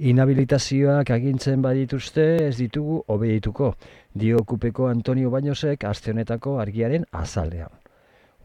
Inhabilitazioak 0.00 1.10
agintzen 1.12 1.60
badituzte 1.60 2.22
ez 2.46 2.54
ditugu 2.56 3.02
obedituko, 3.12 3.74
dio 4.16 4.38
kupeko 4.48 4.86
Antonio 4.88 5.28
Bañosek 5.28 5.84
aste 5.84 6.14
honetako 6.14 6.54
argiaren 6.62 7.04
azalean. 7.12 7.68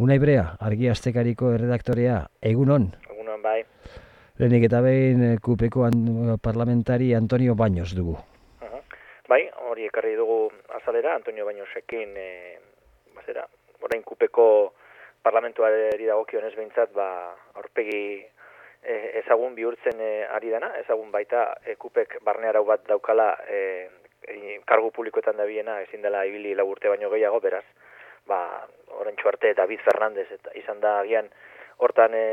Una 0.03 0.17
ibrea, 0.19 0.57
argi 0.59 0.89
astekariko 0.91 1.53
erredaktorea, 1.55 2.17
egunon? 2.43 2.89
Egunon, 3.07 3.39
bai. 3.45 3.61
Lehenik 4.35 4.67
eta 4.67 4.81
behin 4.83 5.23
kupeko 5.39 5.87
parlamentari 6.43 7.13
Antonio 7.15 7.55
Baños 7.55 7.95
dugu. 7.95 8.17
Bai, 9.31 9.45
hori 9.69 9.87
ekarri 9.87 10.17
dugu 10.19 10.49
azalera, 10.75 11.15
Antonio 11.15 11.47
Bañosekin, 11.47 12.17
e, 12.19 12.59
bazera, 13.15 13.47
orain 13.79 14.03
kupeko 14.03 14.73
parlamentuari 15.23 16.03
dagokionez 16.03 16.51
behintzat, 16.59 16.91
ba, 16.91 17.31
aurpegi 17.55 18.25
e, 18.85 19.19
ezagun 19.23 19.55
bihurtzen 19.55 19.99
e, 19.99 20.11
ari 20.37 20.53
dana, 20.53 20.71
ezagun 20.81 21.11
baita 21.11 21.47
e, 21.65 21.75
kupek 21.81 22.19
barne 22.23 22.49
arau 22.49 22.63
bat 22.65 22.85
daukala 22.87 23.31
e, 23.49 23.59
e, 24.27 24.59
kargu 24.65 24.91
publikoetan 24.95 25.37
da 25.37 25.45
biena, 25.49 25.79
ezin 25.81 26.05
dela 26.05 26.25
ibili 26.25 26.53
urte 26.61 26.89
baino 26.89 27.09
gehiago, 27.09 27.41
beraz, 27.41 27.65
ba, 28.27 28.39
orain 29.01 29.17
txuarte 29.17 29.53
David 29.53 29.81
Fernandez 29.85 30.27
eta 30.31 30.53
izan 30.55 30.79
da 30.81 30.99
agian 30.99 31.29
hortan 31.77 32.13
e, 32.13 32.25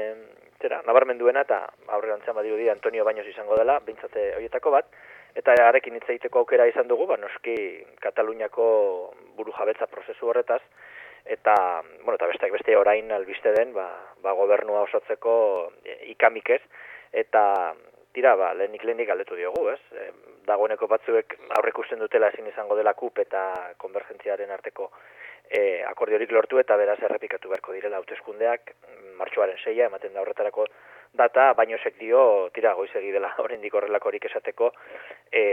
zera, 0.63 0.83
nabarmenduena 0.87 1.43
eta 1.43 1.65
aurrerantzen 1.89 2.35
badiru 2.35 2.57
di 2.57 2.69
Antonio 2.71 3.05
Baños 3.05 3.27
izango 3.27 3.57
dela, 3.59 3.81
bintzate 3.81 4.35
horietako 4.37 4.71
bat, 4.71 4.87
eta 5.35 5.57
arekin 5.67 5.97
hitz 5.97 6.09
egiteko 6.09 6.43
aukera 6.43 6.69
izan 6.69 6.89
dugu, 6.89 7.07
ba, 7.11 7.17
noski 7.17 7.57
Kataluniako 8.01 8.65
buru 9.37 9.55
jabetza 9.59 9.89
prozesu 9.91 10.29
horretaz, 10.29 10.63
eta, 11.25 11.55
bueno, 12.03 12.17
eta 12.17 12.29
besteak 12.31 12.53
beste 12.53 12.77
orain 12.77 13.11
albiste 13.13 13.53
den, 13.55 13.73
ba, 13.77 13.89
ba 14.23 14.35
gobernua 14.39 14.83
osatzeko 14.89 15.35
e, 15.85 15.99
ikamik 16.13 16.51
ez, 16.59 16.63
eta 17.13 17.45
tira, 18.13 18.35
ba, 18.37 18.53
lehenik 18.55 18.85
lehenik 18.85 19.09
galdetu 19.09 19.39
diogu, 19.39 19.69
ez? 19.73 19.81
E, 19.93 20.11
dagoeneko 20.47 20.89
batzuek 20.91 21.37
aurrekusten 21.59 22.01
dutela 22.03 22.33
ezin 22.33 22.49
izango 22.51 22.77
dela 22.77 22.95
kup 22.99 23.19
eta 23.23 23.43
konvergentziaren 23.79 24.51
arteko 24.51 24.91
e, 25.49 25.83
akordiorik 25.87 26.33
lortu 26.33 26.59
eta 26.63 26.77
beraz 26.81 26.99
errepikatu 27.03 27.53
beharko 27.53 27.77
direla 27.77 28.01
hauteskundeak 28.01 28.75
martxoaren 29.21 29.61
seia 29.63 29.87
ematen 29.91 30.15
da 30.15 30.23
horretarako 30.25 30.67
data, 31.13 31.53
baino 31.55 31.77
sek 31.79 31.99
dio, 32.01 32.49
tira, 32.55 32.73
goizegi 32.75 33.13
dela 33.13 33.33
horrendik 33.43 33.75
horrelakorik 33.75 34.25
esateko, 34.31 34.73
e, 35.31 35.45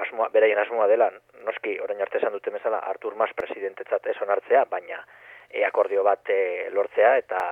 asmoa, 0.00 0.28
beraien 0.34 0.58
asmoa 0.58 0.88
dela, 0.90 1.10
noski, 1.46 1.78
orain 1.84 2.02
arte 2.02 2.18
esan 2.18 2.34
dute 2.34 2.50
bezala, 2.54 2.82
Artur 2.90 3.14
Mas 3.16 3.30
presidentetzat 3.38 4.06
ez 4.10 4.16
onartzea, 4.22 4.64
baina 4.70 5.02
e, 5.50 5.64
akordio 5.64 6.04
bat 6.06 6.30
e, 6.30 6.68
lortzea 6.74 7.16
eta 7.24 7.42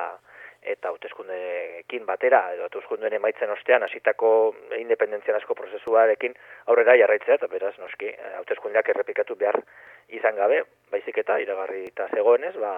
eta 0.66 0.90
hauteskundeekin 0.90 2.06
batera 2.08 2.40
edo 2.54 2.64
hauteskundeen 2.66 3.14
emaitzen 3.20 3.52
ostean 3.54 3.84
hasitako 3.86 4.30
independentzian 4.80 5.36
asko 5.38 5.54
prozesuarekin 5.54 6.34
aurrera 6.66 6.96
jarraitzea 6.98 7.36
eta 7.38 7.46
beraz 7.52 7.76
noski 7.78 8.10
hauteskundeak 8.40 8.90
errepikatu 8.90 9.36
behar 9.38 9.60
izan 10.18 10.34
gabe 10.34 10.64
baizik 10.90 11.20
eta 11.22 11.38
iragarri 11.44 11.84
eta 11.92 12.08
zegoenez 12.16 12.56
ba 12.58 12.72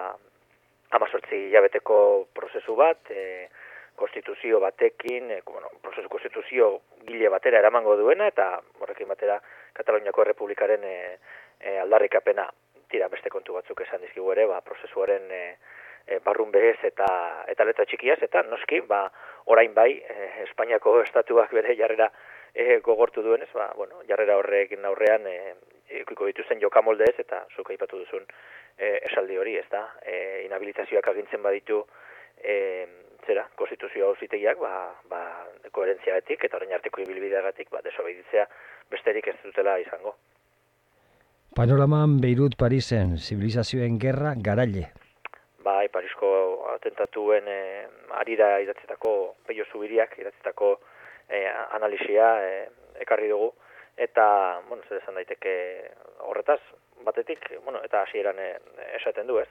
18 0.98 1.40
hilabeteko 1.46 1.98
prozesu 2.36 2.76
bat 2.76 3.10
e, 3.10 3.48
konstituzio 4.08 4.60
batekin, 4.60 5.30
e, 5.30 5.42
bueno, 5.44 5.68
prozesu 5.82 6.08
konstituzio 6.08 6.80
gile 7.06 7.28
batera 7.28 7.58
eramango 7.58 7.96
duena, 7.96 8.26
eta 8.28 8.60
horrekin 8.80 9.08
batera 9.08 9.40
Kataloniako 9.76 10.24
Republikaren 10.24 10.84
e, 10.84 11.18
e, 11.60 11.78
aldarrikapena 11.78 12.48
tira 12.88 13.08
beste 13.12 13.28
kontu 13.28 13.52
batzuk 13.52 13.82
esan 13.84 14.00
dizkigu 14.00 14.32
ere, 14.32 14.46
ba, 14.48 14.62
prozesuaren 14.64 15.28
e, 15.30 15.42
e, 16.06 16.18
barrun 16.24 16.50
behez 16.50 16.78
eta, 16.88 17.08
eta 17.52 17.66
letra 17.68 17.84
txikiaz, 17.84 18.18
eta 18.24 18.42
noski, 18.48 18.80
ba, 18.88 19.04
orain 19.52 19.74
bai, 19.76 19.90
e, 20.00 20.30
Espainiako 20.46 21.02
estatuak 21.02 21.52
bere 21.52 21.76
jarrera 21.76 22.08
e, 22.54 22.80
gogortu 22.80 23.22
duenez, 23.22 23.50
ba, 23.52 23.70
bueno, 23.76 24.00
jarrera 24.08 24.38
horrekin 24.40 24.88
aurrean 24.88 25.28
e, 25.28 25.36
ikuiko 26.00 26.30
dituzten 26.32 26.64
jokamoldez, 26.64 27.14
eta 27.18 27.44
zuka 27.56 27.76
ipatu 27.76 28.00
duzun 28.00 28.24
e, 28.24 29.02
esaldi 29.10 29.36
hori, 29.36 29.58
ez 29.60 29.68
da, 29.68 29.84
e, 30.00 30.46
inhabilitazioak 30.46 31.12
agintzen 31.12 31.44
baditu, 31.44 31.84
e, 32.40 32.56
zera, 33.26 33.44
konstituzio 33.56 34.08
hauzitegiak, 34.08 34.58
ba, 34.62 34.72
ba, 35.10 35.20
koherentziagatik 35.72 36.44
eta 36.44 36.56
orain 36.56 36.72
arteko 36.76 37.02
ibilbideagatik, 37.04 37.70
ba, 37.70 37.82
desobeditzea 37.84 38.46
besterik 38.90 39.28
ez 39.28 39.36
dutela 39.44 39.78
izango. 39.82 40.14
Panoraman 41.56 42.18
Beirut 42.22 42.56
Parisen, 42.60 43.16
zibilizazioen 43.18 43.98
gerra 43.98 44.34
garaile. 44.48 44.88
Bai, 45.64 45.88
Parisko 45.92 46.28
atentatuen 46.74 47.48
e, 47.50 47.60
arira 48.20 48.58
idatzetako 48.62 49.14
peio 49.48 49.64
zubiriak, 49.72 50.14
idatzetako 50.20 50.74
e, 51.28 51.40
analisia 51.76 52.28
e, 52.44 52.52
ekarri 53.04 53.28
dugu, 53.32 53.50
eta, 53.98 54.26
bueno, 54.68 54.84
zer 54.88 55.02
esan 55.02 55.18
daiteke 55.18 55.54
horretaz, 56.30 56.60
batetik, 57.04 57.42
bueno, 57.64 57.82
eta 57.84 58.04
hasieran 58.06 58.38
e, 58.38 58.48
esaten 59.00 59.26
du 59.26 59.40
ez, 59.42 59.48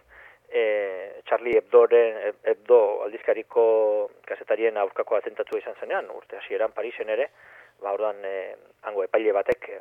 e, 0.49 1.21
Charlie 1.27 1.57
Hebdoren, 1.57 2.33
Hebdo 2.43 3.03
aldizkariko 3.03 3.65
kasetarien 4.27 4.77
aurkako 4.77 5.17
atentatu 5.17 5.57
izan 5.57 5.75
zenean, 5.79 6.09
urte 6.15 6.39
hasieran 6.39 6.71
Parisen 6.71 7.09
ere, 7.09 7.29
ba 7.81 7.93
ordan 7.93 8.23
e, 8.25 8.55
hango 8.89 9.03
epaile 9.03 9.33
batek 9.35 9.69
e, 9.69 9.79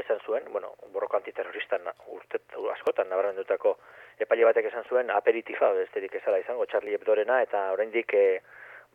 esan 0.00 0.20
zuen, 0.24 0.46
bueno, 0.52 0.72
borroko 0.92 1.18
antiterroristan 1.18 1.88
urte 2.14 2.40
askotan 2.72 3.10
nabarmendutako 3.12 3.76
epaile 4.24 4.46
batek 4.48 4.70
esan 4.70 4.86
zuen 4.88 5.10
aperitifa 5.10 5.72
besterik 5.76 6.14
ezala 6.20 6.40
izango 6.40 6.66
Charlie 6.66 6.96
Hebdorena 6.96 7.42
eta 7.44 7.70
oraindik 7.74 8.14
e, 8.14 8.26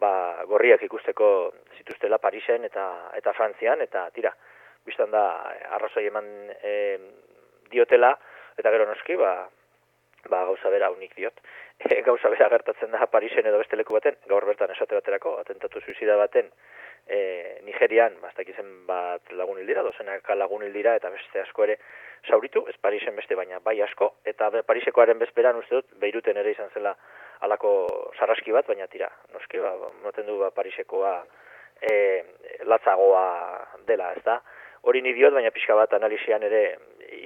ba, 0.01 0.43
gorriak 0.49 0.83
ikusteko 0.87 1.29
zituztela 1.77 2.17
Parisen 2.17 2.65
eta 2.65 2.87
eta 3.17 3.33
Frantzian 3.37 3.81
eta 3.85 4.07
tira, 4.15 4.33
biztan 4.85 5.11
da 5.11 5.23
arrazoi 5.77 6.07
eman 6.07 6.27
e, 6.63 6.73
diotela 7.69 8.15
eta 8.57 8.71
gero 8.73 8.87
noski 8.89 9.17
ba 9.19 9.33
ba, 10.31 10.43
gauza 10.49 10.69
bera 10.73 10.91
unik 10.91 11.15
diot. 11.15 11.41
E, 11.77 12.01
gauza 12.01 12.29
bera 12.33 12.49
gertatzen 12.49 12.91
da 12.91 13.05
Parisen 13.05 13.45
edo 13.45 13.59
beste 13.61 13.77
leku 13.77 13.93
baten, 13.93 14.15
gaur 14.27 14.45
bertan 14.49 14.71
esate 14.73 14.97
baterako, 14.97 15.35
atentatu 15.43 15.81
suizida 15.83 16.15
baten, 16.17 16.49
e, 17.07 17.59
Nigerian, 17.65 18.17
bastak 18.21 18.49
izen 18.49 18.71
bat 18.87 19.31
lagun 19.31 19.59
hildira, 19.61 19.83
dozenak 19.85 20.27
lagun 20.35 20.65
hildira, 20.65 20.95
eta 20.97 21.11
beste 21.13 21.41
asko 21.43 21.67
ere 21.67 21.77
sauritu, 22.27 22.65
ez 22.67 22.75
Parisen 22.81 23.15
beste 23.15 23.37
baina 23.37 23.59
bai 23.63 23.77
asko, 23.85 24.15
eta 24.25 24.49
Parisekoaren 24.67 25.19
bezperan 25.21 25.59
uste 25.61 25.79
dut, 25.79 25.93
beiruten 26.01 26.37
ere 26.37 26.51
izan 26.51 26.73
zela 26.73 26.95
alako 27.45 27.71
sarraski 28.17 28.51
bat, 28.51 28.67
baina 28.67 28.87
tira, 28.91 29.09
noski, 29.33 29.61
ba, 29.63 29.73
noten 30.03 30.27
du 30.27 30.39
ba, 30.41 30.51
Parisekoa 30.51 31.13
e, 31.81 31.93
latzagoa 32.65 33.25
dela, 33.87 34.11
ez 34.17 34.23
da? 34.25 34.41
Hori 34.87 35.01
nidiot, 35.03 35.33
baina 35.35 35.51
pixka 35.51 35.75
bat 35.75 35.93
analizian 35.93 36.43
ere 36.47 36.63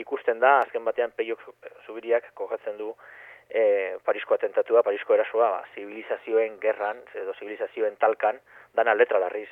ikusten 0.02 0.40
da, 0.40 0.60
azken 0.66 0.86
batean 0.86 1.12
peiok 1.18 1.44
zubiriak 1.86 2.32
kogatzen 2.38 2.78
du 2.78 2.94
e, 3.50 3.98
Parisko 4.06 4.36
atentatua, 4.36 4.84
Parisko 4.84 5.16
erasoa, 5.18 5.50
ba, 5.58 5.62
zibilizazioen 5.76 6.58
gerran, 6.62 7.04
edo 7.22 7.36
zibilizazioen 7.38 7.98
talkan, 8.00 8.40
dana 8.78 8.96
letra 8.96 9.20
darriz 9.20 9.50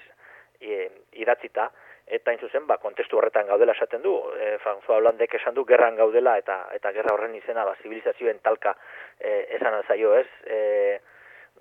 e, 0.61 0.87
idatzita, 1.19 1.69
eta 2.09 2.31
hain 2.31 2.41
zuzen, 2.41 2.65
ba, 2.67 2.79
kontestu 2.81 3.19
horretan 3.19 3.49
gaudela 3.51 3.75
esaten 3.77 4.01
du, 4.01 4.15
e, 4.39 4.55
François 4.63 4.97
Hollandek 4.97 5.35
esan 5.41 5.57
du, 5.57 5.65
gerran 5.69 5.99
gaudela, 5.99 6.37
eta 6.41 6.61
eta 6.77 6.93
gerra 6.95 7.13
horren 7.15 7.35
izena, 7.37 7.65
ba, 7.67 7.75
zibilizazioen 7.83 8.41
talka 8.45 8.75
e, 9.19 9.45
esan 9.59 9.77
alzaio 9.81 10.15
ez, 10.17 10.27
e, 10.45 10.59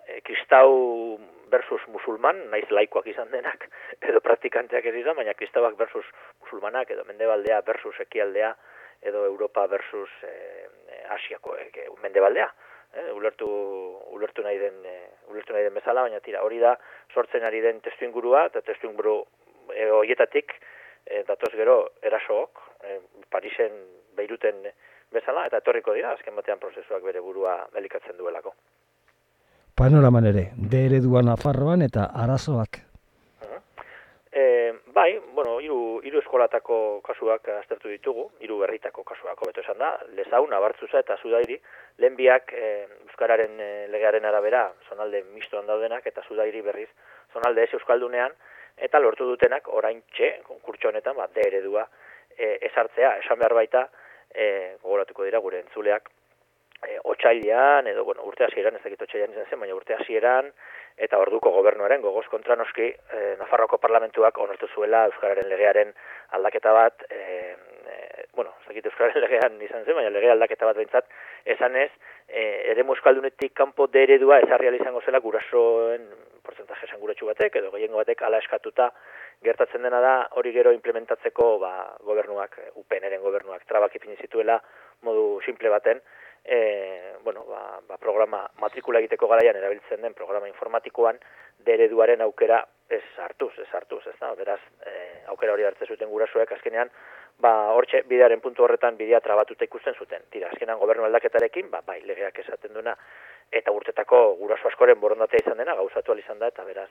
e, 0.08 0.20
kristau 0.22 1.18
versus 1.50 1.80
musulman, 1.92 2.40
naiz 2.52 2.66
laikoak 2.70 3.06
izan 3.12 3.30
denak, 3.32 3.68
edo 4.08 4.20
praktikanteak 4.24 4.88
ez 4.88 4.96
izan, 5.02 5.16
baina 5.20 5.36
kristauak 5.36 5.76
versus 5.78 6.06
musulmanak, 6.42 6.90
edo 6.94 7.04
mendebaldea 7.08 7.60
versus 7.66 7.94
ekialdea, 8.06 8.54
edo 9.08 9.24
Europa 9.26 9.66
versus 9.70 10.10
e, 10.26 10.32
Asiako 11.14 11.56
e, 11.60 11.68
mendebaldea. 12.02 12.48
E, 12.92 13.10
ulertu, 13.12 13.48
ulertu, 14.16 14.42
nahi 14.42 14.58
den, 14.58 14.80
e, 14.84 14.96
ulertu 15.28 15.54
nahi 15.54 15.68
den 15.68 15.76
bezala, 15.76 16.06
baina 16.08 16.20
tira, 16.24 16.42
hori 16.42 16.58
da 16.62 16.74
sortzen 17.14 17.44
ari 17.44 17.62
den 17.64 17.82
testu 17.84 18.08
ingurua, 18.08 18.48
eta 18.50 18.64
testu 18.64 18.90
inguru 18.90 19.20
e, 19.74 19.86
horietatik, 20.00 20.56
e, 21.04 21.22
datoz 21.28 21.52
gero 21.54 21.78
erasook, 22.02 22.64
e, 22.82 22.98
Parisen, 23.30 23.76
Beiruten 24.18 24.64
bezala, 25.14 25.44
eta 25.46 25.60
etorriko 25.62 25.94
dira, 25.94 26.16
azken 26.16 26.34
batean 26.36 26.58
prozesuak 26.58 27.04
bere 27.06 27.22
burua 27.22 27.60
delikatzen 27.76 28.18
duelako 28.18 28.56
panoraman 29.78 30.26
ere, 30.26 30.48
de 30.58 30.78
ereduan 30.88 31.28
afarroan 31.30 31.84
eta 31.86 32.08
arazoak. 32.22 32.80
E, 34.40 34.42
bai, 34.94 35.12
bueno, 35.36 35.60
hiru 35.62 35.78
hiru 36.02 36.18
eskolatako 36.18 36.78
kasuak 37.06 37.46
aztertu 37.54 37.92
ditugu, 37.92 38.24
hiru 38.42 38.58
berritako 38.58 39.04
kasuak 39.06 39.38
hobeto 39.38 39.62
esan 39.62 39.78
da, 39.78 39.92
Lezau, 40.18 40.42
Nabartzuza 40.50 40.98
eta 41.04 41.16
Zudairi, 41.22 41.60
lehenbiak 42.02 42.52
e, 42.58 42.72
euskararen 43.06 43.54
e, 43.62 43.70
legearen 43.94 44.26
arabera, 44.26 44.64
zonalde 44.90 45.22
mistoan 45.30 45.70
daudenak 45.70 46.10
eta 46.10 46.26
Zudairi 46.26 46.64
berriz, 46.66 46.90
zonalde 47.32 47.68
ez 47.68 47.72
euskaldunean 47.78 48.34
eta 48.88 48.98
lortu 48.98 49.30
dutenak 49.30 49.70
oraintxe 49.70 50.40
konkurtso 50.50 50.90
honetan, 50.90 51.14
ba, 51.22 51.30
de 51.34 51.46
eredua 51.46 51.86
e, 52.34 52.56
esartzea, 52.66 53.14
esan 53.22 53.38
behar 53.38 53.54
baita, 53.62 53.86
e, 54.34 54.74
gogoratuko 54.82 55.30
dira 55.30 55.38
gure 55.38 55.62
entzuleak, 55.62 56.10
e, 56.86 56.98
otxailean, 57.04 57.86
edo, 57.86 58.04
bueno, 58.04 58.22
urte 58.24 58.44
hasieran, 58.44 58.76
ez 58.76 58.82
dakit 58.84 59.02
otxailean 59.02 59.32
izan 59.34 59.48
zen, 59.50 59.60
baina 59.60 59.74
urte 59.74 59.96
hasieran, 59.96 60.52
eta 60.98 61.18
orduko 61.18 61.50
gobernuaren 61.54 62.02
gogoz 62.02 62.26
kontra 62.30 62.56
noski, 62.56 62.90
e, 62.90 63.22
Nafarroko 63.38 63.78
parlamentuak 63.82 64.38
onartu 64.38 64.68
zuela 64.74 65.04
Euskararen 65.10 65.48
legearen 65.50 65.92
aldaketa 66.38 66.72
bat, 66.74 67.04
e, 67.10 67.18
e, 67.18 68.26
bueno, 68.36 68.54
ez 68.70 68.84
Euskararen 68.84 69.22
legean 69.26 69.60
izan 69.62 69.84
zen, 69.84 69.94
baina 69.98 70.14
lege 70.14 70.30
aldaketa 70.30 70.70
bat 70.70 70.78
behintzat, 70.78 71.10
esan 71.56 71.76
ez, 71.76 71.90
e, 72.28 72.44
ere 72.72 72.84
muskaldunetik 72.84 73.54
kanpo 73.54 73.86
de 73.86 74.04
eredua 74.06 74.40
ezarri 74.44 74.74
izango 74.76 75.00
zela 75.04 75.22
gurasoen 75.24 76.08
porcentaje 76.48 76.86
esanguratsu 76.86 77.26
batek, 77.28 77.58
edo 77.60 77.70
gehiengo 77.74 78.00
batek 78.00 78.22
ala 78.24 78.38
eskatuta 78.40 78.90
gertatzen 79.44 79.84
dena 79.84 80.00
da 80.00 80.14
hori 80.40 80.52
gero 80.54 80.72
implementatzeko 80.74 81.48
ba, 81.62 81.72
gobernuak, 82.06 82.56
UPNren 82.80 83.20
gobernuak, 83.22 83.66
trabak 83.68 83.94
ipini 83.98 84.16
zituela 84.16 84.58
modu 85.06 85.40
simple 85.46 85.70
baten, 85.70 86.00
e, 86.48 87.16
bueno, 87.22 87.44
ba, 87.44 87.80
ba, 87.86 87.98
programa 88.00 88.48
matrikula 88.60 89.02
egiteko 89.02 89.28
garaian 89.28 89.56
erabiltzen 89.60 90.00
den 90.00 90.14
programa 90.16 90.48
informatikoan 90.48 91.18
dereduaren 91.66 92.22
aukera 92.24 92.62
ez 92.88 93.04
hartuz, 93.20 93.52
ez 93.60 93.68
hartuz, 93.74 94.00
ez 94.08 94.14
da, 94.20 94.32
beraz, 94.34 94.60
e, 94.80 94.92
aukera 95.28 95.52
hori 95.52 95.66
hartzen 95.68 95.90
zuten 95.92 96.08
gurasoek, 96.08 96.54
azkenean, 96.56 96.88
ba, 97.44 97.52
hortxe, 97.76 98.00
bidearen 98.08 98.40
puntu 98.40 98.64
horretan 98.64 98.96
bidea 98.96 99.20
trabatuta 99.20 99.68
ikusten 99.68 99.98
zuten. 99.98 100.24
Tira, 100.32 100.48
azkenean 100.48 100.80
gobernu 100.80 101.04
aldaketarekin, 101.04 101.68
ba, 101.70 101.82
bai, 101.84 102.00
legeak 102.08 102.40
esaten 102.40 102.72
duna, 102.72 102.96
eta 103.52 103.74
urtetako 103.74 104.22
guraso 104.40 104.72
askoren 104.72 105.00
borondatea 105.00 105.44
izan 105.44 105.60
dena, 105.60 105.76
gauzatu 105.76 106.16
izan 106.16 106.40
da, 106.40 106.48
eta 106.48 106.64
beraz, 106.64 106.88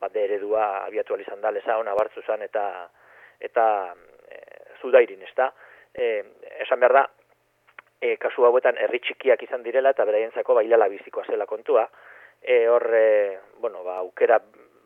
ba, 0.00 0.12
eredua 0.14 0.84
abiatu 0.84 1.16
izan 1.16 1.40
da, 1.40 1.50
leza 1.50 1.78
hona 1.80 1.96
bartzu 1.96 2.20
zan, 2.26 2.44
eta, 2.44 2.90
eta 3.40 3.94
e, 4.28 4.42
zudairin, 4.82 5.22
ez 5.22 5.34
da. 5.34 5.48
E, 5.94 6.24
esan 6.60 6.84
behar 6.84 6.92
da, 6.92 7.06
e, 8.00 8.16
kasu 8.16 8.46
hauetan 8.46 8.78
herri 8.78 9.00
txikiak 9.04 9.42
izan 9.42 9.62
direla 9.66 9.92
eta 9.94 10.06
beraientzako 10.08 10.58
bailala 10.60 10.88
bizikoa 10.92 11.26
zela 11.26 11.46
kontua. 11.46 11.88
E, 12.42 12.66
hor, 12.70 12.86
e, 12.94 13.38
bueno, 13.60 13.82
ba, 13.84 13.98
aukera, 14.04 14.38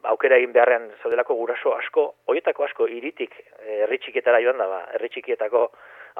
aukera 0.08 0.38
egin 0.40 0.52
beharrean 0.52 0.88
zaudelako 1.02 1.36
guraso 1.38 1.74
asko, 1.76 2.06
hoietako 2.26 2.64
asko 2.68 2.88
iritik 2.88 3.34
e, 3.36 3.82
herri 3.82 4.00
txikietara 4.02 4.40
joan 4.44 4.62
da, 4.62 4.68
ba, 4.70 4.84
herri 4.96 5.12
txikietako 5.12 5.66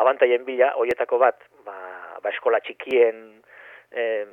abantaien 0.02 0.44
bila, 0.44 0.72
hoietako 0.80 1.18
bat, 1.22 1.40
ba, 1.64 1.76
ba 2.22 2.32
eskola 2.32 2.60
txikien 2.64 3.24
e, 3.92 4.24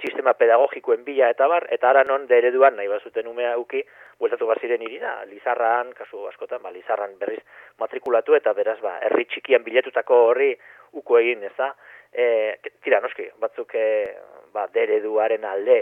sistema 0.00 0.34
pedagogikoen 0.34 1.04
bila 1.04 1.28
eta 1.32 1.48
bar, 1.48 1.66
eta 1.72 1.90
ara 1.90 2.04
non 2.04 2.26
de 2.28 2.38
ereduan 2.38 2.76
nahi 2.76 2.88
bazuten 2.88 3.28
umea 3.28 3.56
uki, 3.60 3.82
bueltatu 4.20 4.48
baziren 4.48 4.82
irina, 4.82 5.14
Lizarran, 5.30 5.92
kasu 5.96 6.26
askotan, 6.28 6.62
ba, 6.62 6.72
Lizarran 6.74 7.16
berriz 7.20 7.40
matrikulatu, 7.80 8.36
eta 8.36 8.52
beraz, 8.56 8.78
ba, 8.84 8.98
herri 9.06 9.28
txikian 9.28 9.64
biletutako 9.64 10.24
horri 10.30 10.52
uko 10.98 11.20
egin, 11.20 11.44
ez 11.44 11.54
da, 11.56 11.72
e, 12.12 12.58
tira 12.84 13.00
noski, 13.00 13.28
batzuk 13.40 13.74
e, 13.74 13.86
ba, 14.52 14.66
dereduaren 14.74 15.44
alde 15.44 15.80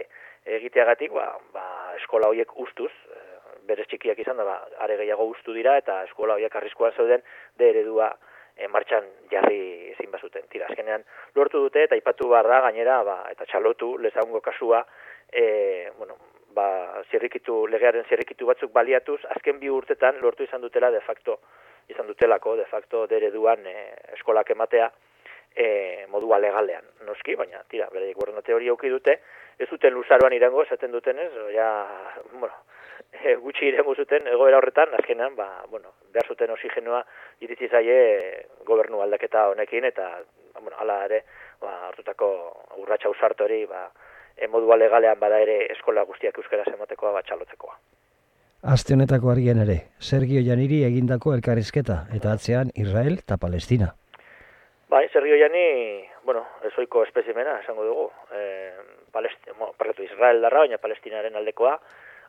egiteagatik, 0.59 1.13
ba, 1.13 1.33
ba, 1.55 1.67
eskola 2.01 2.31
horiek 2.31 2.53
ustuz, 2.63 2.93
e, 3.11 3.25
bere 3.67 3.85
txikiak 3.91 4.19
izan 4.23 4.39
da, 4.39 4.47
ba, 4.47 4.57
are 4.85 4.97
gehiago 5.01 5.27
ustu 5.33 5.55
dira, 5.57 5.77
eta 5.83 6.03
eskola 6.07 6.37
horiek 6.39 6.55
arriskuan 6.57 6.95
zeuden 6.97 7.25
deredua 7.59 8.13
e, 8.57 8.69
martxan 8.69 9.09
jarri 9.33 9.93
ezin 9.95 10.11
bazuten. 10.13 10.47
Tira, 10.53 10.71
azkenean 10.71 11.05
lortu 11.35 11.63
dute, 11.67 11.85
eta 11.89 11.99
ipatu 11.99 12.31
behar 12.33 12.49
gainera, 12.69 13.03
ba, 13.05 13.19
eta 13.33 13.47
txalotu, 13.51 13.97
lezaungo 14.03 14.41
kasua, 14.41 14.85
e, 15.33 15.91
bueno, 15.99 16.17
ba, 16.57 16.69
zirrikitu, 17.11 17.67
legearen 17.71 18.07
zirrikitu 18.09 18.47
batzuk 18.49 18.73
baliatuz, 18.73 19.21
azken 19.37 19.61
bi 19.61 19.71
urtetan 19.71 20.23
lortu 20.23 20.47
izan 20.47 20.63
dutela 20.65 20.91
de 20.91 21.03
facto, 21.05 21.41
izan 21.89 22.07
dutelako, 22.07 22.57
de 22.57 22.65
facto, 22.71 23.07
dereduan 23.11 23.67
e, 23.67 23.77
eskolak 24.17 24.51
ematea, 24.55 24.89
e, 25.55 26.07
modua 26.09 26.39
legalean, 26.39 26.85
noski, 27.07 27.35
baina, 27.35 27.63
tira, 27.71 27.89
bere 27.93 28.13
guarda 28.15 28.43
teoria 28.43 28.73
auki 28.75 28.91
dute, 28.93 29.19
ez 29.59 29.69
duten 29.71 29.95
luzaroan 29.95 30.35
irango, 30.37 30.63
esaten 30.63 30.93
duten 30.93 31.19
ez, 31.19 31.31
ja, 31.55 31.69
bueno, 32.33 32.55
e, 33.13 33.37
gutxi 33.43 33.69
irengo 33.69 33.95
zuten, 33.95 34.27
egoera 34.33 34.59
horretan, 34.59 34.95
azkenan, 34.99 35.37
ba, 35.37 35.49
bueno, 35.71 35.95
behar 36.13 36.29
zuten 36.29 36.53
oxigenoa 36.57 37.03
iritsi 37.41 37.69
zaie 37.69 37.99
gobernu 38.67 39.01
aldaketa 39.03 39.49
honekin, 39.53 39.85
eta, 39.93 40.11
bueno, 40.61 40.77
ala 40.81 41.03
ere, 41.07 41.23
ba, 41.61 41.89
hartutako 41.89 42.31
urratxa 42.83 43.13
usartori, 43.13 43.65
ba, 43.71 43.87
e, 44.37 44.49
modua 44.49 44.77
legalean 44.77 45.21
bada 45.21 45.41
ere 45.41 45.65
eskola 45.73 46.05
guztiak 46.05 46.39
euskara 46.43 46.65
zemotekoa 46.71 47.13
bat 47.17 47.29
txalotzekoa. 47.29 47.79
Aste 48.67 48.97
honetako 48.97 49.31
argian 49.31 49.61
ere, 49.63 49.77
Sergio 50.01 50.41
Janiri 50.43 50.83
egindako 50.87 51.35
elkarrizketa, 51.37 52.07
eta 52.17 52.33
atzean 52.33 52.73
Israel 52.75 53.21
eta 53.21 53.37
Palestina. 53.39 53.93
Bai, 54.97 55.11
Sergio 55.11 55.37
Jani, 55.37 56.09
bueno, 56.25 56.47
ezoiko 56.65 57.03
espezimena, 57.05 57.59
esango 57.61 57.83
dugu. 57.85 58.05
E, 58.33 58.71
Palesti, 59.13 59.53
mo, 59.59 59.67
parretu 59.77 60.07
Israel 60.07 60.41
darra, 60.41 60.63
baina 60.63 60.79
Palestinaren 60.81 61.35
aldekoa. 61.37 61.75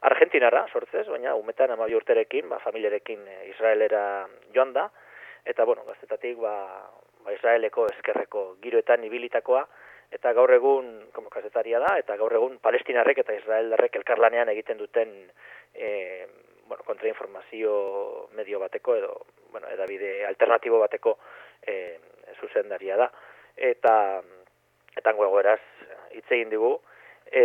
Argentinara, 0.10 0.66
sortzez, 0.68 1.06
baina 1.08 1.36
umetan 1.40 1.72
amabi 1.72 1.96
urterekin, 1.96 2.50
ba, 2.52 2.60
familiarekin 2.60 3.22
eh, 3.24 3.38
Israelera 3.54 4.02
joan 4.52 4.74
da. 4.76 4.84
Eta, 5.48 5.64
bueno, 5.64 5.86
gaztetatik, 5.88 6.42
ba, 6.44 6.58
ba 7.24 7.38
Israeleko 7.38 7.86
eskerreko 7.94 8.44
giroetan 8.66 9.08
ibilitakoa. 9.08 9.64
Eta 10.20 10.36
gaur 10.36 10.52
egun, 10.58 10.92
como 11.16 11.32
kazetaria 11.32 11.80
da, 11.80 11.96
eta 12.04 12.20
gaur 12.20 12.36
egun 12.36 12.60
Palestinarrek 12.68 13.24
eta 13.24 13.38
Israeldarrek 13.40 13.96
elkarlanean 14.02 14.52
egiten 14.58 14.84
duten 14.84 15.16
e, 15.72 15.88
bueno, 16.68 16.84
kontrainformazio 16.84 18.28
medio 18.36 18.60
bateko, 18.60 19.00
edo, 19.00 19.16
bueno, 19.56 19.72
edabide 19.72 20.26
alternatibo 20.28 20.84
bateko 20.84 21.16
e, 21.64 21.80
zuzendaria 22.42 22.98
da. 22.98 23.10
Eta 23.56 24.22
etango 24.98 25.26
egoeraz 25.28 25.62
hitz 26.16 26.30
egin 26.32 26.50
digu 26.54 26.78
e, 27.32 27.44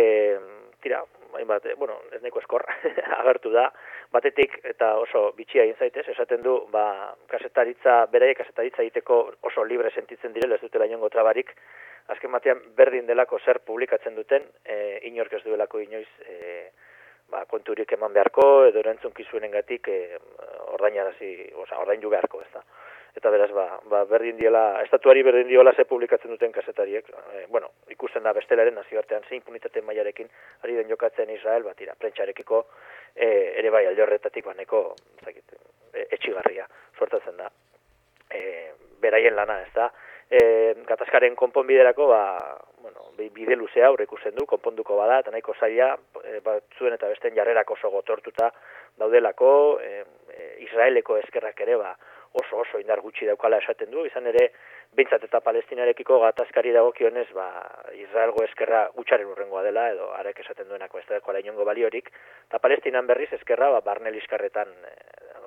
tira 0.81 1.03
hainbat 1.33 1.65
bueno 1.77 1.95
ez 2.11 2.21
neko 2.21 2.41
eskor 2.43 2.65
agertu 3.19 3.51
da. 3.53 3.69
Batetik 4.13 4.59
eta 4.69 4.93
oso 5.01 5.31
bitxia 5.37 5.63
egin 5.65 5.79
zaitez 5.79 6.05
esaten 6.13 6.43
du 6.45 6.57
ba 6.71 7.15
kasetaritza 7.31 8.03
beraiek 8.13 8.37
kasetaritza 8.43 8.83
egiteko 8.83 9.23
oso 9.49 9.65
libre 9.65 9.91
sentitzen 9.91 10.33
direla 10.33 10.55
ez 10.55 10.61
dutela 10.61 10.89
inongo 10.89 11.09
trabarik. 11.09 11.55
Azken 12.13 12.31
batean 12.35 12.61
berdin 12.75 13.07
delako 13.07 13.39
zer 13.39 13.61
publikatzen 13.65 14.15
duten 14.15 14.43
e, 14.65 14.99
inork 15.09 15.33
ez 15.33 15.43
duelako 15.45 15.79
inoiz 15.79 16.09
e, 16.27 16.69
ba, 17.31 17.45
konturik 17.49 17.91
eman 17.95 18.13
beharko 18.13 18.65
edo 18.67 18.81
erantzun 18.83 19.13
kizuenengatik 19.15 19.87
e, 19.87 19.99
ordainarazi, 20.75 21.31
osea 21.63 21.79
ordaindu 21.79 22.11
beharko, 22.11 22.41
ez 22.43 22.51
da 22.53 22.63
eta 23.23 23.31
beraz 23.31 23.51
ba, 23.55 23.79
ba 23.87 24.01
berdin 24.03 24.35
diela 24.35 24.81
estatuari 24.83 25.21
berdin 25.23 25.47
diola 25.47 25.71
ze 25.73 25.85
publikatzen 25.87 26.31
duten 26.33 26.51
kasetariek 26.51 27.07
e, 27.07 27.45
bueno 27.47 27.69
ikusten 27.89 28.23
da 28.23 28.33
bestelaren 28.35 28.75
nazioartean 28.75 29.23
zein 29.29 29.41
punitate 29.41 29.81
mailarekin 29.81 30.27
ari 30.63 30.75
den 30.75 30.89
jokatzen 30.89 31.29
Israel 31.31 31.63
batira 31.63 31.95
prentsarekiko 31.95 32.65
e, 33.15 33.27
ere 33.61 33.69
bai 33.71 33.85
alde 33.87 34.03
horretatik 34.03 34.43
baneko 34.45 34.81
zakit 35.23 35.55
e, 35.93 36.03
etxigarria 36.17 36.67
sortatzen 36.99 37.37
da. 37.39 37.47
E, 38.27 38.73
beraien 38.99 39.37
lana 39.39 39.61
ez 39.61 39.71
da 39.73 39.87
e, 40.27 40.73
gatazkaren 40.89 41.37
konponbiderako 41.39 42.07
ba 42.07 42.23
bueno 42.83 43.07
bide 43.15 43.55
luzea 43.55 43.87
aurre 43.87 44.03
ikusten 44.03 44.35
du 44.35 44.45
konponduko 44.45 44.97
bada 44.99 45.21
eta 45.23 45.31
nahiko 45.31 45.55
zaila 45.59 45.93
e, 46.25 46.41
batzuen 46.43 46.97
eta 46.97 47.07
besten 47.07 47.39
jarrerako 47.39 47.79
oso 47.79 47.93
gotortuta 47.93 48.51
daudelako 48.99 49.53
e, 49.79 50.03
Israeleko 50.67 51.17
eskerrak 51.23 51.63
ere 51.63 51.79
ba 51.79 51.95
oso 52.33 52.57
oso 52.57 52.79
indar 52.81 53.01
gutxi 53.01 53.27
daukala 53.29 53.59
esaten 53.61 53.91
du, 53.93 54.05
izan 54.09 54.27
ere, 54.29 54.47
bintzat 54.97 55.23
eta 55.27 55.39
palestinarekiko 55.45 56.19
gatazkari 56.23 56.73
dagokionez, 56.73 57.27
ba, 57.37 57.47
Israelgo 57.97 58.43
eskerra 58.45 58.87
gutxaren 58.97 59.29
urrengoa 59.29 59.63
dela, 59.65 59.87
edo 59.93 60.09
arek 60.17 60.41
esaten 60.41 60.67
duenako 60.69 60.99
ez 60.99 61.05
da 61.09 61.39
inongo 61.39 61.65
baliorik, 61.65 62.09
eta 62.47 62.59
palestinan 62.59 63.07
berriz 63.07 63.31
eskerra, 63.33 63.69
ba, 63.69 63.81
barne 63.81 64.11
liskarretan 64.11 64.69
e, 64.89 64.93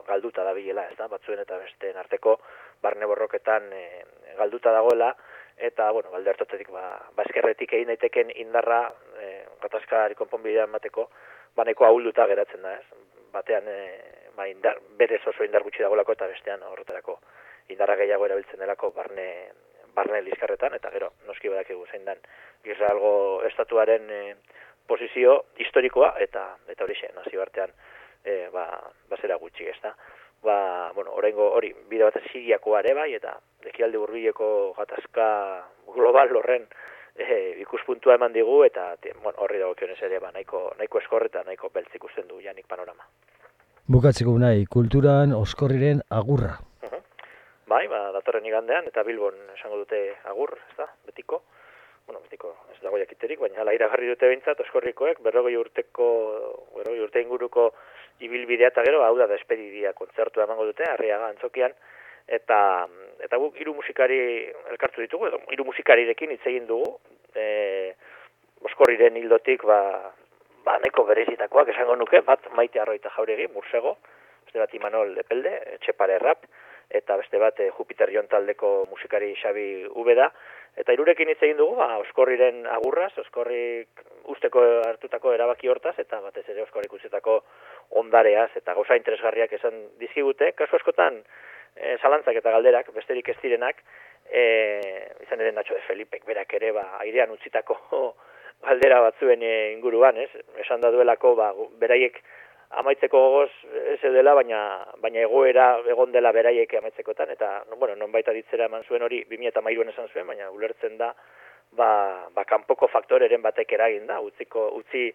galduta 0.06 0.44
da 0.44 0.52
bilela, 0.54 0.86
ez 0.90 0.96
da, 0.96 1.08
batzuen 1.08 1.40
eta 1.42 1.58
besteen 1.58 1.96
arteko 1.96 2.38
barne 2.82 3.06
borroketan 3.06 3.72
e, 3.72 4.04
galduta 4.38 4.72
dagoela, 4.72 5.14
eta, 5.56 5.90
bueno, 5.90 6.10
balde 6.10 6.30
hartotetik, 6.30 6.70
ba, 6.70 7.00
ba 7.16 7.26
eskerretik 7.26 7.72
egin 7.72 7.90
daiteken 7.90 8.30
indarra 8.36 8.84
e, 9.18 9.42
gatazkari 9.62 10.14
konponbidean 10.14 10.70
bateko, 10.70 11.10
baneko 11.56 11.86
ahulduta 11.86 12.26
geratzen 12.30 12.62
da, 12.62 12.76
ez? 12.78 13.02
Batean, 13.32 13.66
e, 13.68 14.15
ba, 14.36 14.48
indar, 14.48 14.78
berez 14.98 15.22
oso 15.26 15.44
indar 15.44 15.64
gutxi 15.64 15.82
dagolako 15.82 16.12
eta 16.12 16.28
bestean 16.30 16.62
horretarako 16.62 17.18
indarra 17.72 17.96
gehiago 17.98 18.26
erabiltzen 18.26 18.60
delako 18.62 18.92
barne, 18.94 19.26
barne 19.94 20.20
lizkarretan, 20.22 20.76
eta 20.76 20.90
gero, 20.94 21.12
noski 21.26 21.50
badakigu 21.50 21.86
zein 21.90 22.04
dan, 22.04 22.20
Israelgo 22.66 23.42
estatuaren 23.48 24.10
e, 24.10 24.20
posizio 24.86 25.36
historikoa, 25.62 26.14
eta 26.22 26.46
eta 26.68 26.84
hori 26.84 26.98
xe, 26.98 27.10
nazio 27.16 27.42
artean, 27.42 27.72
e, 28.24 28.46
ba, 28.54 28.66
bazera 29.10 29.38
gutxi, 29.42 29.68
ez 29.70 29.78
da. 29.82 29.94
Ba, 30.44 30.58
bueno, 30.94 31.14
orengo 31.16 31.48
hori, 31.58 31.72
bide 31.90 32.06
bat 32.06 32.18
siriakoa 32.30 32.82
ere 32.84 32.94
bai, 32.94 33.08
eta 33.18 33.34
ekialde 33.72 33.98
burbileko 33.98 34.48
gatazka 34.76 35.28
global 35.94 36.36
horren 36.38 36.68
e, 37.16 37.56
ikuspuntua 37.64 38.14
eman 38.20 38.36
digu, 38.36 38.60
eta 38.66 38.92
bueno, 39.22 39.38
horri 39.42 39.62
dago 39.62 39.74
kionez 39.74 39.98
ere, 40.02 40.20
ba, 40.22 40.30
nahiko, 40.34 40.68
nahiko 40.78 41.02
eskorreta, 41.02 41.42
nahiko 41.46 41.72
beltzik 41.74 42.04
usten 42.04 42.28
du 42.28 42.42
janik 42.44 42.68
panorama. 42.68 43.08
Bukatzeko 43.86 44.32
nahi, 44.42 44.64
kulturan 44.66 45.30
oskorriren 45.30 46.00
agurra. 46.10 46.56
Bai, 47.70 47.84
ba, 47.86 48.00
datorren 48.16 48.48
igandean, 48.48 48.88
eta 48.90 49.04
Bilbon 49.06 49.36
esango 49.52 49.78
dute 49.78 50.00
agur, 50.26 50.56
ez 50.72 50.74
da, 50.80 50.88
betiko. 51.06 51.44
bueno, 52.06 52.18
betiko, 52.24 52.50
ez 52.74 52.80
dago 52.82 52.98
jakiterik, 52.98 53.38
baina 53.38 53.62
ala 53.62 53.76
iragarri 53.78 54.10
dute 54.10 54.26
behintzat, 54.26 54.64
oskorrikoek, 54.64 55.22
berrogei 55.22 55.54
urteko, 55.58 56.08
berrogei 56.74 57.04
urte 57.04 57.22
inguruko 57.22 57.68
ibilbidea 58.26 58.72
eta 58.74 58.82
gero, 58.86 59.04
hau 59.06 59.14
da 59.18 59.30
despedidia 59.30 59.94
kontzertu 59.94 60.42
emango 60.42 60.66
dute, 60.66 60.86
arriaga 60.90 61.30
antzokian, 61.30 61.78
eta 62.26 62.60
eta 63.22 63.38
guk 63.38 63.58
hiru 63.62 63.74
musikari 63.78 64.20
elkartu 64.72 65.06
ditugu, 65.06 65.30
edo 65.30 65.42
hiru 65.54 65.70
musikarirekin 65.70 66.34
hitz 66.34 66.42
egin 66.46 66.66
dugu, 66.66 66.96
e, 67.34 67.94
oskorriren 68.66 69.18
hildotik, 69.22 69.62
ba, 69.62 69.80
ba, 70.66 70.76
neko 70.82 71.06
berezitakoak 71.06 71.70
esango 71.72 71.96
nuke, 71.96 72.20
bat 72.26 72.50
maite 72.58 72.82
arroita 72.82 73.12
jauregi, 73.14 73.46
mursego, 73.54 73.96
beste 74.46 74.62
bat 74.62 74.74
Imanol 74.74 75.14
Lepelde, 75.14 75.54
Txepare 75.84 76.18
Rap, 76.22 76.46
eta 76.90 77.16
beste 77.18 77.38
bat 77.42 77.58
eh, 77.62 77.70
Jupiter 77.76 78.10
Jon 78.14 78.28
taldeko 78.30 78.72
musikari 78.90 79.32
Xabi 79.38 79.86
Ubeda, 80.02 80.28
eta 80.78 80.94
irurekin 80.94 81.30
hitz 81.32 81.40
egin 81.42 81.58
dugu, 81.58 81.78
ba, 81.78 81.96
oskorriren 82.02 82.64
agurraz, 82.70 83.12
oskorrik 83.22 84.04
usteko 84.34 84.62
hartutako 84.86 85.32
erabaki 85.34 85.70
hortaz, 85.72 85.96
eta 86.02 86.20
batez 86.24 86.44
ere 86.52 86.66
oskorrik 86.66 86.92
uzetako 86.98 87.40
ondareaz, 88.02 88.50
eta 88.58 88.74
gauza 88.74 88.98
interesgarriak 88.98 89.54
esan 89.58 89.80
dizkigute, 90.02 90.52
kasu 90.58 90.78
askotan, 90.78 91.22
e, 91.74 91.96
zalantzak 92.02 92.42
eta 92.42 92.54
galderak, 92.54 92.90
besterik 92.94 93.30
ez 93.32 93.38
direnak, 93.42 93.82
e, 94.26 94.46
izan 95.26 95.42
ere 95.42 95.54
Nacho 95.54 95.74
de 95.74 95.84
Felipek 95.86 96.26
berak 96.26 96.54
ere, 96.58 96.74
ba, 96.76 96.88
airean 97.02 97.34
utzitako 97.34 97.78
galdera 98.64 99.00
batzuen 99.04 99.42
inguruan, 99.44 100.16
ez? 100.16 100.30
Esan 100.62 100.80
da 100.80 100.90
duelako, 100.94 101.34
ba, 101.38 101.52
beraiek 101.80 102.20
amaitzeko 102.80 103.18
gogoz 103.20 103.50
ez 103.92 104.12
dela, 104.12 104.34
baina, 104.34 104.60
baina 105.02 105.22
egoera 105.22 105.66
egon 105.92 106.12
dela 106.12 106.32
beraiek 106.34 106.74
amaitzekotan, 106.80 107.30
eta, 107.36 107.50
no, 107.70 107.76
bueno, 107.76 107.94
non 107.96 108.12
baita 108.12 108.34
ditzera 108.34 108.66
eman 108.66 108.84
zuen 108.88 109.02
hori, 109.06 109.22
2008an 109.30 109.92
esan 109.92 110.08
zuen, 110.12 110.26
baina 110.26 110.50
ulertzen 110.50 110.96
da, 110.98 111.12
ba, 111.78 111.90
ba 112.34 112.44
kanpoko 112.44 112.88
faktoreren 112.88 113.42
batek 113.42 113.72
eragin 113.78 114.06
da, 114.06 114.20
utziko, 114.20 114.68
utzi, 114.80 115.12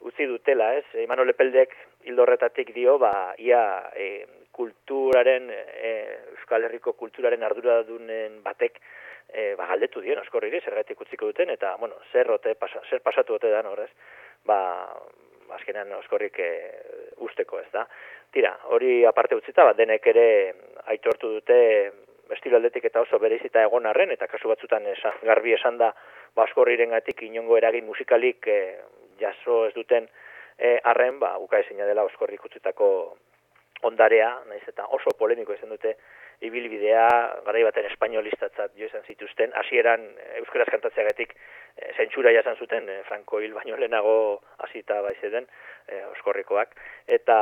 utzi 0.00 0.26
dutela, 0.26 0.72
ez? 0.74 0.84
Imanol 1.04 1.30
Epeldek 1.34 1.74
hildorretatik 2.08 2.74
dio, 2.74 2.98
ba, 2.98 3.34
ia 3.38 3.62
e, 3.94 4.26
kulturaren, 4.52 5.50
e, 5.50 5.92
Euskal 6.34 6.66
Herriko 6.66 6.94
kulturaren 6.98 7.44
arduradunen 7.46 8.40
batek, 8.42 8.80
e, 9.28 9.54
ba, 9.56 9.66
galdetu 9.66 10.00
dien, 10.00 10.18
oskorri 10.18 10.50
zergatik 10.60 11.00
utziko 11.00 11.26
duten, 11.26 11.50
eta, 11.50 11.76
bueno, 11.76 11.96
zer, 12.12 12.30
ote, 12.30 12.54
pasa, 12.54 12.80
zer 12.90 13.00
pasatu 13.04 13.36
dute 13.36 13.50
da, 13.50 13.62
horrez, 13.68 13.90
ba, 14.44 14.58
azkenean 15.56 15.92
oskorrik 16.00 16.38
e, 16.38 16.50
usteko, 17.24 17.60
ez 17.60 17.70
da. 17.72 17.86
Tira, 18.32 18.52
hori 18.74 19.04
aparte 19.08 19.38
utzita, 19.38 19.64
bat 19.64 19.76
denek 19.76 20.06
ere 20.12 20.28
aitortu 20.92 21.32
dute 21.38 21.58
estilo 22.34 22.58
aldetik 22.58 22.84
eta 22.84 23.00
oso 23.00 23.18
bereizita 23.18 23.62
egon 23.64 23.86
arren, 23.88 24.12
eta 24.12 24.28
kasu 24.28 24.50
batzutan 24.50 24.86
esan, 24.92 25.16
garbi 25.24 25.54
esan 25.56 25.78
da, 25.80 25.92
ba, 26.34 26.44
oskorriren 26.44 26.92
gatik 26.96 27.22
inongo 27.28 27.56
eragin 27.56 27.86
musikalik 27.86 28.48
e, 28.48 28.58
jaso 29.20 29.64
ez 29.66 29.74
duten 29.74 30.08
e, 30.58 30.78
arren, 30.84 31.18
ba, 31.18 31.38
uka 31.38 31.62
dela 31.70 32.04
oskorrik 32.04 32.44
utzitako 32.44 33.16
ondarea, 33.82 34.40
naiz 34.48 34.64
eta 34.66 34.86
oso 34.90 35.10
polemiko 35.18 35.54
izan 35.54 35.70
dute 35.70 35.96
ibilbidea, 36.40 37.06
garai 37.46 37.62
baten 37.66 37.86
espainolistatzat 37.90 38.74
jo 38.78 38.86
izan 38.86 39.02
zituzten, 39.10 39.52
hasieran 39.58 40.04
euskaraz 40.38 40.68
kantatzeagatik 40.70 41.34
e, 41.34 41.92
zentsura 41.96 42.32
jasan 42.34 42.56
zuten 42.56 42.88
e, 42.88 43.00
Franco 43.08 43.40
hil 43.42 43.54
baino 43.56 43.76
lehenago 43.76 44.42
hasita 44.64 45.00
bai 45.02 45.16
den 45.22 45.48
e, 45.88 46.04
oskorrikoak 46.12 46.76
eta 47.18 47.38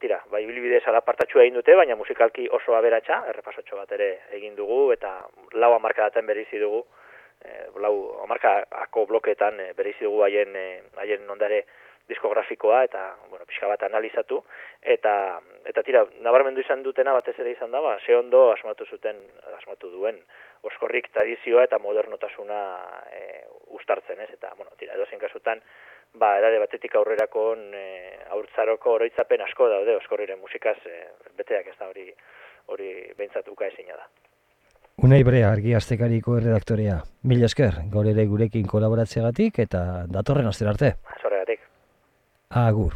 tira, 0.00 0.22
bai 0.30 0.42
ibilbide 0.44 0.80
sala 0.80 1.02
partatxua 1.06 1.44
egin 1.44 1.60
dute, 1.60 1.76
baina 1.76 1.96
musikalki 1.96 2.48
oso 2.50 2.74
aberatsa, 2.74 3.22
errepasotxo 3.30 3.76
bat 3.76 3.92
ere 3.98 4.10
egin 4.38 4.56
dugu 4.56 4.90
eta 4.92 5.14
lau 5.54 5.74
hamarka 5.76 6.08
daten 6.08 6.26
berizi 6.26 6.58
dugu, 6.58 6.82
e, 7.44 7.68
lau 7.78 7.94
hamarkako 8.24 9.06
bloketan 9.06 9.60
e, 9.60 9.72
berizi 9.78 10.08
dugu 10.08 10.26
haien 10.26 10.58
haien 10.98 11.30
ondare 11.30 11.64
diskografikoa 12.10 12.82
eta 12.88 13.04
bueno, 13.30 13.46
pixka 13.48 13.68
bat 13.70 13.82
analizatu 13.86 14.40
eta 14.94 15.14
eta 15.70 15.84
tira 15.86 16.04
nabarmendu 16.26 16.64
izan 16.64 16.82
dutena 16.86 17.14
batez 17.16 17.36
ere 17.38 17.54
izan 17.54 17.70
da 17.70 17.80
ba 17.80 17.96
ze 18.04 18.16
ondo 18.16 18.50
asmatu 18.52 18.86
zuten 18.86 19.20
asmatu 19.58 19.90
duen 19.90 20.18
oskorrik 20.70 21.10
tradizioa 21.14 21.64
eta 21.68 21.78
modernotasuna 21.78 22.60
e, 23.12 23.22
ustartzen 23.78 24.20
ez 24.20 24.30
eta 24.32 24.52
bueno 24.56 24.76
tira 24.78 24.94
edo 24.94 25.06
kasutan 25.20 25.62
ba 26.14 26.38
edade 26.38 26.58
batetik 26.58 26.94
aurrerako 26.94 27.54
e, 27.56 27.84
aurtzaroko 28.36 28.96
oroitzapen 28.98 29.40
asko 29.42 29.68
daude 29.68 29.96
oskorriren 29.96 30.40
musikaz 30.40 30.78
e, 30.86 31.06
beteak 31.36 31.66
ez 31.66 31.78
da 31.78 31.88
hori 31.88 32.10
hori 32.66 32.90
beintzat 33.16 33.48
uka 33.48 33.66
ezina 33.66 33.96
da 33.96 34.08
Unai 35.00 35.22
Brea, 35.24 35.48
argi 35.48 35.72
aztekariko 35.72 36.34
erredaktorea. 36.36 36.98
Mil 37.30 37.46
esker, 37.46 37.78
gaur 37.88 38.08
ere 38.10 38.26
gurekin 38.28 38.66
kolaboratzeagatik 38.68 39.62
eta 39.64 39.80
datorren 40.12 40.50
aster 40.50 40.68
arte. 40.68 40.90
Agur. 42.52 42.90